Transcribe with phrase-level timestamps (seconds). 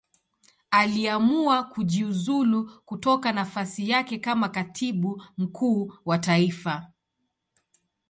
[0.71, 6.91] Aliamua kujiuzulu kutoka nafasi yake kama Katibu Mkuu wa Taifa.